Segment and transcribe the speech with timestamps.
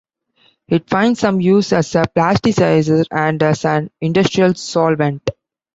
[0.67, 5.29] It finds some use as a plasticizer and as an industrial solvent.